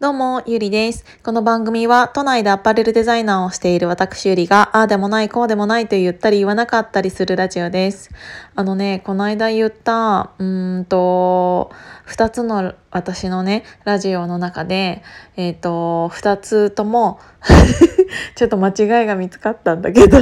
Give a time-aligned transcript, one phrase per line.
[0.00, 1.04] どうも、ゆりです。
[1.22, 8.10] この番組は都内でアパレルデザイナーをしている私ゆりが、ああでもない、こうでもないと言ったり言わなかったりするラジオです。
[8.56, 11.70] あのね、この間言った、うんと、
[12.04, 15.04] 二つの私のね、ラジオの中で、
[15.36, 17.20] えっ、ー、と、二つとも
[18.34, 20.18] ちょっと間違いが見つかったんだけど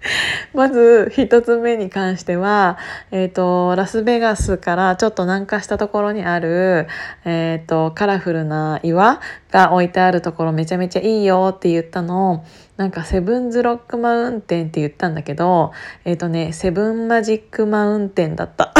[0.54, 2.78] まず一つ目に関しては、
[3.10, 6.86] え、ー、と、ラスベガスからちょっと南下したところにある、
[7.24, 12.44] え、ー、と、カラフルな岩が置いてあるところめちゃめちゃいいよって言ったのを、
[12.76, 15.72] なんかセブンズロックマウンテンって言ったんだけど、
[16.04, 18.72] えっ、ー、とね、セブンマジックマウンテンだった。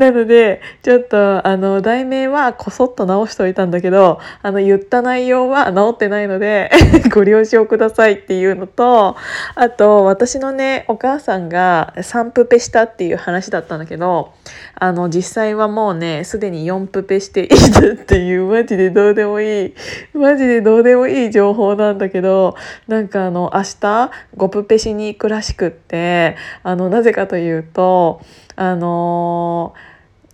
[0.00, 6.70] なので、ちょっと、あの、題名はこそっと直しといたんだけど、あの、言った内容は直ってないので
[7.14, 9.16] ご了承くださいっていうのと、
[9.54, 14.32] あと、私のね、お母さんが3プペしたっていう話だったんだけど、
[14.74, 19.74] あの、実際はもうね、すでに4プペしていたっていう、マジでどうでもいい、
[20.14, 22.54] マジでどうでもいい情報なんだけど、
[22.88, 28.22] なんかあの、明日5プペしに行くらしくって、あの、なぜかというと、
[28.60, 29.72] あの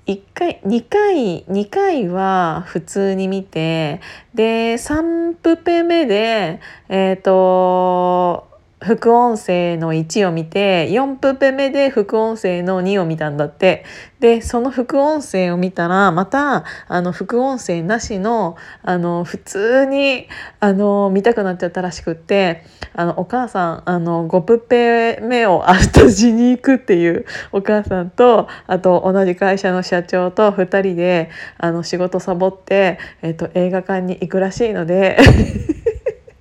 [0.07, 4.01] 1回2回2回は普通に見て
[4.35, 8.47] で3プペ目でえっ、ー、と
[8.87, 13.85] 副音声の1を見て4プペ目で副音声の2を見たんだって。
[14.21, 20.27] でその副音声を見たらまたあの副音声なしのあの普通に
[20.59, 22.65] あの見たくなっちゃったらしくって
[22.95, 35.19] あのお母さんあの5プペ目を明日しに行くっていうお母さんとあと同じ会社の社長と2人であの仕事サボって、えっと、映画館に行くらしいので。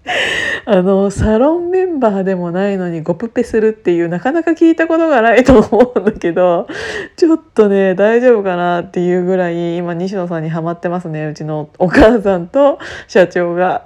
[0.65, 6.67] あのサロンメンバーでもないのにゴプペするっていうなかなか聞いたことがないと思うんだけど
[7.15, 13.85] ちょっとね大丈夫かなっていうぐらい今西野さんにはまってますねうちのお母さんと社長が。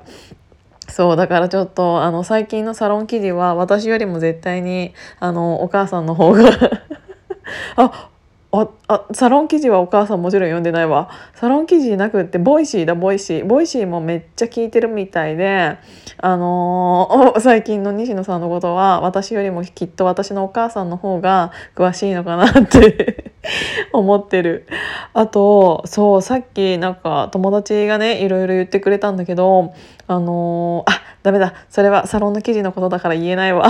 [0.92, 6.50] そうだからちょっとあの最近のサロン記事は私よりも絶対にあのお母さんの方が
[7.76, 8.09] あ
[8.52, 11.12] ああサロン記事はお母さんもちろん読んでないわ。
[11.36, 13.46] サロン記事なくってボイシーだボイシー。
[13.46, 15.78] ボイシーもめっちゃ聞いてるみたいで
[16.18, 23.34] あのー、 最近の西野さんのことは私よりもきっと私のお母さんの方が詳しいのかなって
[23.94, 24.66] 思ってる。
[25.14, 29.74] あとそうさっきなんか友達がねいろいろ言ってくれたんだけど
[30.08, 31.54] あのー、あダメだ。
[31.70, 33.68] それはサロンの記事のことだから言えないわ。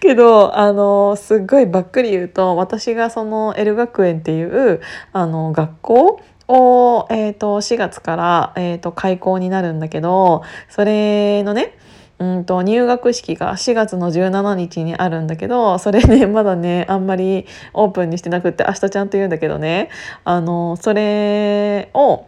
[0.00, 4.80] けどあのすっごいばっくり言うと私がその L 学園っていう
[5.12, 11.76] あの学校を、えーと、4月から、えーと、開校になるんだけどそれのね
[12.18, 19.90] うんと入学式が4月の17日にあるんだけどそれね まだねあんまりオープンにしてなくって明日ちゃんと言うんだけどね
[20.24, 22.24] あのそれを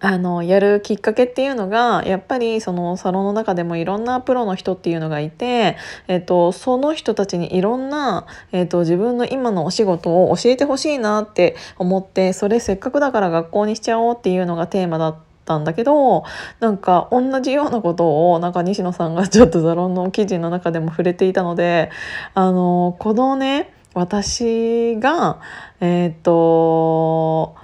[0.00, 5.76] あのやるきっかけっていうのがやっぱりそのサロンの中でもいろんなプロの人っていうのがいて、
[6.08, 16.24] えっと、その人たちにいろんな、えっと、自分の今のお仕事を教えてほしいなって思ってそれせっかくだから学校にしちゃおうっていうのがテーマだったんだけど
[16.60, 21.90] なんか同じようなことをなんか西野さんがちょっとサロンの記事の中でも触れていたので
[22.32, 25.40] あのこのね私が
[25.80, 27.54] えっ、と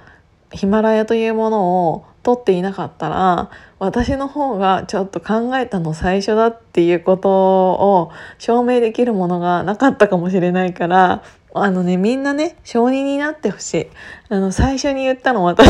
[0.53, 3.49] ヒマラヤというものを取っていなかったら
[3.79, 11.23] 私の方がちょっと考えたの最初だっていうことを証明できるものがなかったかもしれないから
[11.53, 13.87] あのねみんなね承認になってほしい。
[14.29, 15.67] あの最初に言ったの私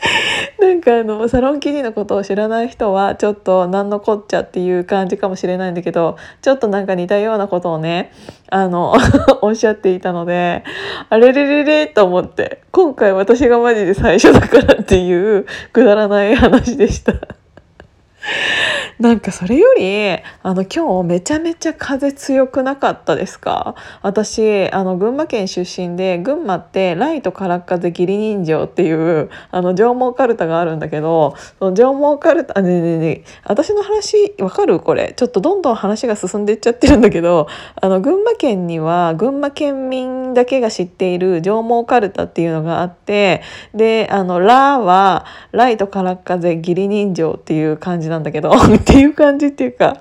[0.60, 8.12] なんかあのサロン記事のことを知らない人はちょっと何のこっちゃっていう感じかもしれないんだけどちょっとなんか似たようなことをね
[8.50, 8.94] あの
[9.42, 10.62] おっしゃっていたので
[11.08, 17.12] あれれれれと思って今回私がマジで最初だからっていうくだらない話でした。
[18.98, 20.10] なんかそれより
[20.42, 23.74] あの今日めちゃめちゃ風強くなかったですか？
[24.02, 35.12] 私あの群馬県出身で群馬ってライトからっ風義理人情っていうあの縄文かるたがあるんだけどその縄文かるたねえねね私の話わかるこれ？
[35.16, 37.46] ちょっとどんどん話が進んでいっちゃってるんだけど
[37.80, 43.42] あの群馬県には群馬県民だけが知っている縄文かるたっていうのがあって
[43.74, 48.52] であの「ラ」はライトからっ風義理人情っていう感じなんだけど。
[48.78, 50.00] っていう感じっていうか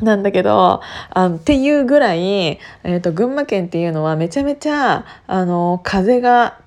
[0.00, 6.58] なんだけどあのっていうぐらい、えーと、群馬県っていうのはめちゃめちゃあの風が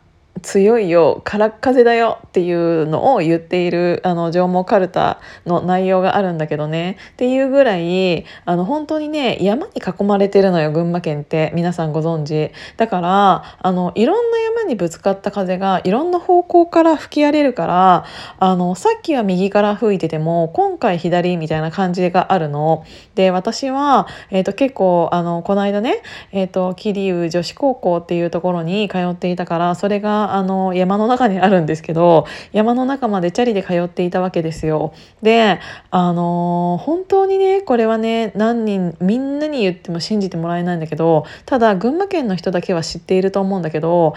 [0.44, 6.98] 強いよ空っ風だよっていうのを言っているあの縄文かるたの内容があるんだけどね。
[7.13, 11.51] っていうぐらいあの本当にね山に囲まれてるのよ群馬県って。
[11.54, 12.51] 皆さんご存知。
[12.78, 18.06] だからあのいろんな山にぶつかった風がいろんな方向から吹き荒れるから
[18.39, 22.86] あのさっきは右から吹いてても今回左みたいな感じがあるの。
[23.16, 26.01] で私は、えーと、結構あのこの間ね、
[26.31, 34.94] えーと、桐生女子高校っていうところに通っていたからそれがあの山の中にあるんですけど山の中までチャリで通っていたわけですよ。
[35.22, 35.60] で
[35.92, 44.16] あの本当にねこれはね何人みんなに言っても信じてもらえないんだけどただ群馬県の人だけは知っていると思うんだけど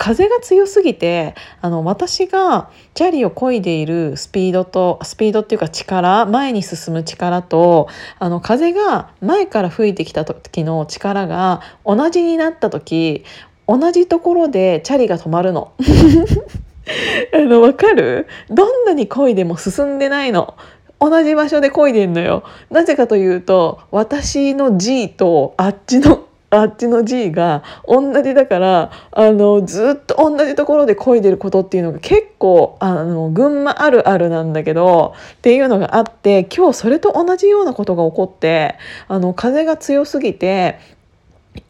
[0.00, 7.86] 風が強すぎてあの私がチャリを漕いでいるスピードとスピードっていうか力前に進む力と
[8.18, 13.26] あの風が前から吹いてきた時の力が同じになった時
[13.70, 15.70] 同じところでチャリが止まるの。
[17.32, 18.26] あのわかる？
[18.50, 20.54] どんなに漕いでも進んでないの。
[20.98, 22.42] 同じ場所で漕いでんのよ。
[22.68, 38.74] なぜかというと私の G とあっちのあっちの G が同じだからあのずっと同じところで漕いでることっていうのが結構あの群馬あるあるなんだけどっていうのがあって今日それと同じようなことが起こって
[39.06, 40.80] あの風が強すぎて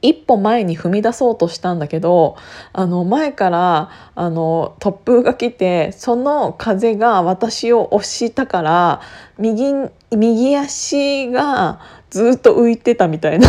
[0.02, 2.36] 一歩前に踏み出そうとしたんだけど
[2.72, 9.00] あの前からあの突風が来てその風が私を押したから
[9.38, 9.72] 右
[10.10, 11.80] 右足が
[12.10, 13.48] ずっと浮いてたみたいな。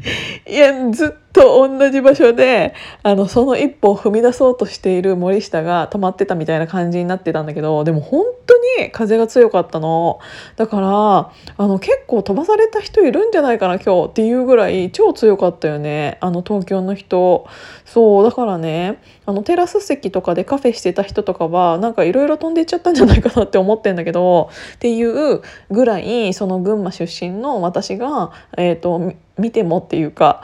[0.48, 10.20] いやずっと同じ場所であのその一歩を踏み出そうとしている森下が止まってたみたいな感じになってたんだけどでも本当に風が強かったの。
[10.56, 16.18] だからあの結構飛ばされた人いるんじゃないかな今日っていうぐらい超強かったよね。
[16.20, 17.46] あの東京の人。
[17.84, 25.40] そうだからねあのテラス席とかでカフェしてた人とかはなんかいろいろ飛んでいっちゃったんじゃないかなって思ってんだけどっていう
[25.70, 30.42] ぐらいその群馬出身の私がえっ、ー、と見てもっていうか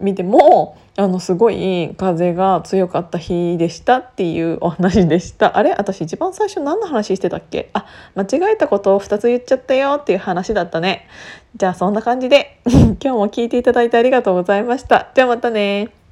[0.00, 5.56] 見てもあのすごい風が強かった日でしたっていうお話でした。
[5.58, 5.72] あれ？
[5.72, 7.70] 私一番最初何の話してたっけ？
[7.72, 11.08] あ間違えたことを2つ言っちゃったよっていう話だったね。
[11.56, 15.08] じゃあそんな感じで 今日も聞いていただいてありがとうございました。
[15.14, 16.03] じゃあまたね。